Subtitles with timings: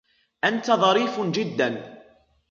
[0.43, 2.01] انت ظريف جدا.